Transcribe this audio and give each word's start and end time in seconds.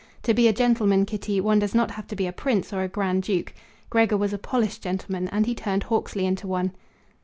To 0.23 0.33
be 0.33 0.47
a 0.47 0.51
gentleman, 0.51 1.05
Kitty, 1.05 1.39
one 1.39 1.59
does 1.59 1.75
not 1.75 1.91
have 1.91 2.07
to 2.07 2.15
be 2.15 2.25
a 2.25 2.31
prince 2.33 2.73
or 2.73 2.81
a 2.81 2.87
grand 2.87 3.21
duke. 3.21 3.53
Gregor 3.91 4.17
was 4.17 4.33
a 4.33 4.39
polished 4.39 4.81
gentleman, 4.81 5.27
and 5.27 5.45
he 5.45 5.53
turned 5.53 5.83
Hawksley 5.83 6.25
into 6.25 6.47
one." 6.47 6.71